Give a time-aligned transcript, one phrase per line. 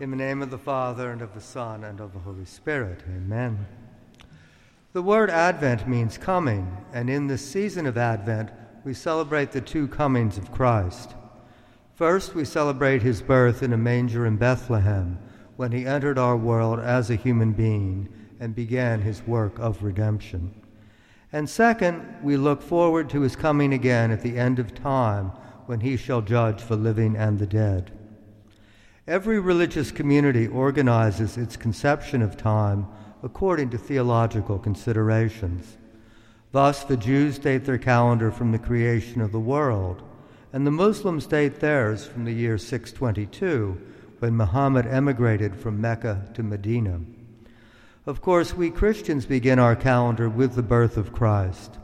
[0.00, 3.02] In the name of the Father, and of the Son, and of the Holy Spirit.
[3.06, 3.66] Amen.
[4.94, 8.48] The word Advent means coming, and in this season of Advent,
[8.82, 11.14] we celebrate the two comings of Christ.
[11.94, 15.18] First, we celebrate his birth in a manger in Bethlehem,
[15.56, 18.08] when he entered our world as a human being
[18.40, 20.54] and began his work of redemption.
[21.30, 25.26] And second, we look forward to his coming again at the end of time,
[25.66, 27.92] when he shall judge the living and the dead.
[29.06, 32.86] Every religious community organizes its conception of time
[33.22, 35.78] according to theological considerations.
[36.52, 40.02] Thus, the Jews date their calendar from the creation of the world,
[40.52, 43.80] and the Muslims date theirs from the year 622,
[44.18, 47.00] when Muhammad emigrated from Mecca to Medina.
[48.04, 51.78] Of course, we Christians begin our calendar with the birth of Christ,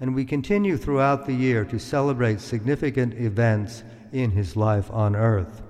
[0.00, 5.62] and we continue throughout the year to celebrate significant events in his life on earth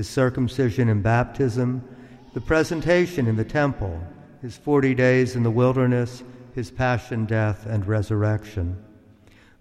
[0.00, 1.86] his circumcision and baptism,
[2.32, 4.02] the presentation in the temple,
[4.40, 6.22] his 40 days in the wilderness,
[6.54, 8.82] his passion, death, and resurrection.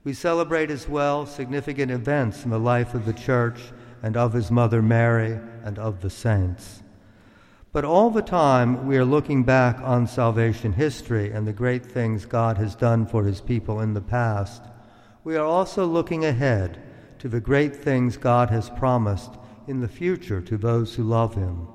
[0.06, 3.60] We celebrate as well significant events in the life of the church
[4.02, 6.84] and of his mother Mary and of the saints.
[7.74, 12.26] But all the time we are looking back on salvation history and the great things
[12.26, 14.64] God has done for his people in the past.
[15.26, 16.82] We are also looking ahead
[17.18, 19.32] to the great things God has promised
[19.70, 21.68] in the future to those who love him,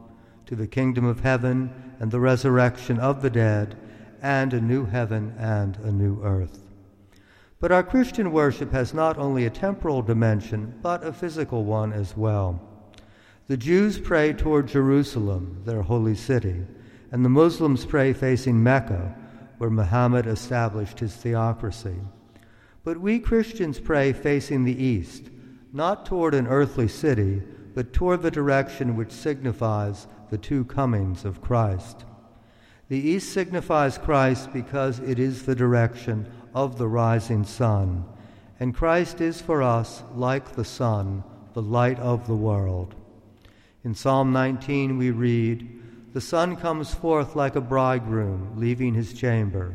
[0.46, 3.76] to the kingdom of heaven and the resurrection of the dead,
[4.20, 6.64] and a new heaven and a new earth.
[7.60, 12.16] But our Christian worship has not only a temporal dimension, but a physical one as
[12.16, 12.60] well.
[13.46, 16.66] The Jews pray toward Jerusalem, their holy city,
[17.12, 19.14] and the Muslims pray facing Mecca,
[19.58, 22.00] where Muhammad established his theocracy.
[22.82, 25.30] But we Christians pray facing the east,
[25.72, 27.42] not toward an earthly city,
[27.74, 32.04] but toward the direction which signifies the two comings of Christ.
[32.88, 38.04] The east signifies Christ because it is the direction of the rising sun,
[38.60, 41.24] and Christ is for us, like the sun,
[41.54, 42.94] the light of the world.
[43.82, 45.80] In Psalm 19 we read,
[46.12, 49.74] The sun comes forth like a bridegroom leaving his chamber.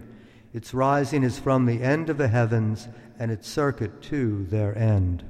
[0.53, 2.87] Its rising is from the end of the heavens,
[3.19, 5.23] and its circuit to their end.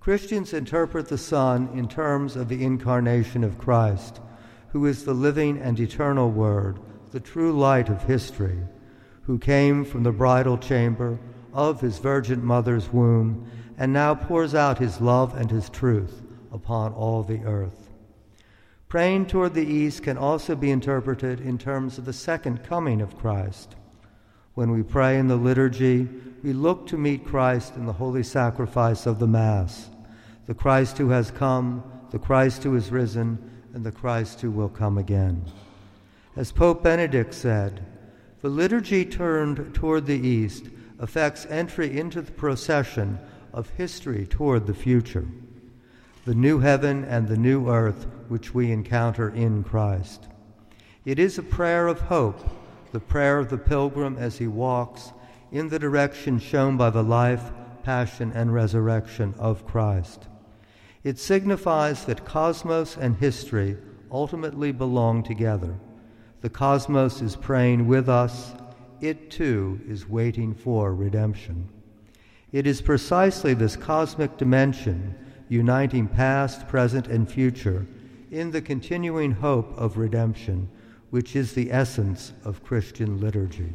[0.00, 4.18] Christians interpret the sun in terms of the incarnation of Christ,
[4.72, 6.80] who is the living and eternal Word,
[7.10, 8.58] the true light of history,
[9.24, 11.18] who came from the bridal chamber
[11.52, 13.46] of his virgin mother's womb
[13.76, 17.90] and now pours out his love and his truth upon all the earth.
[18.88, 23.18] Praying toward the east can also be interpreted in terms of the second coming of
[23.18, 23.76] Christ.
[24.54, 26.08] When we pray in the liturgy,
[26.42, 29.90] we look to meet Christ in the holy sacrifice of the Mass,
[30.46, 33.38] the Christ who has come, the Christ who is risen,
[33.74, 35.44] and the Christ who will come again.
[36.36, 37.84] As Pope Benedict said,
[38.40, 40.66] the liturgy turned toward the east
[40.98, 43.18] affects entry into the procession
[43.52, 45.26] of history toward the future,
[46.24, 50.26] the new heaven and the new earth which we encounter in Christ.
[51.04, 52.40] It is a prayer of hope,
[52.92, 55.12] the prayer of the pilgrim as he walks
[55.52, 57.52] in the direction shown by the life,
[57.82, 60.28] passion, and resurrection of Christ.
[61.02, 63.76] It signifies that cosmos and history
[64.10, 65.78] ultimately belong together.
[66.40, 68.54] The cosmos is praying with us,
[69.00, 71.68] it too is waiting for redemption.
[72.52, 75.14] It is precisely this cosmic dimension,
[75.48, 77.86] uniting past, present, and future,
[78.30, 80.68] in the continuing hope of redemption,
[81.10, 83.74] which is the essence of Christian liturgy.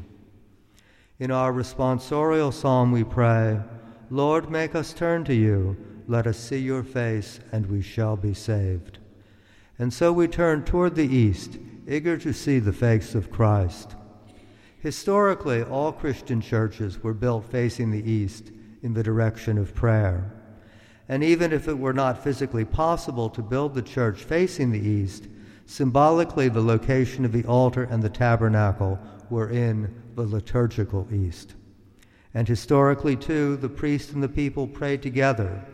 [1.20, 3.60] In our responsorial psalm, we pray,
[4.10, 5.78] Lord, make us turn to you.
[6.08, 9.00] Let us see your face, and we shall be saved.
[9.80, 11.58] And so we turn toward the east,
[11.88, 13.96] eager to see the face of Christ.
[14.80, 18.52] Historically, all Christian churches were built facing the east
[18.84, 20.32] in the direction of prayer.
[21.10, 25.28] And even if it were not physically possible to build the church facing the east,
[25.66, 31.56] symbolically the location of the altar and the tabernacle were in the liturgical East.
[32.34, 35.66] And historically, too, the priest and the people prayed together,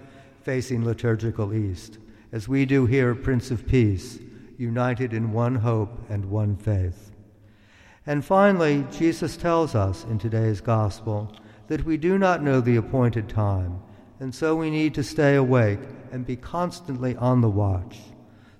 [0.41, 1.97] facing liturgical East,
[2.31, 4.19] as we do here Prince of Peace,
[4.57, 7.11] united in one hope and one faith.
[8.05, 11.35] And finally, Jesus tells us in today's gospel
[11.67, 13.79] that we do not know the appointed time,
[14.19, 15.79] and so we need to stay awake
[16.11, 17.99] and be constantly on the watch.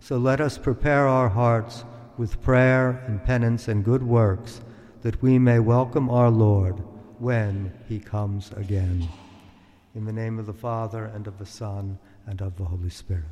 [0.04, 1.86] So let us prepare our hearts
[2.18, 4.60] with prayer and penance and good works
[5.04, 6.82] that we may welcome our Lord
[7.20, 9.08] when he comes again.
[9.94, 13.26] In the name of the Father, and of the Son, and of the Holy Spirit.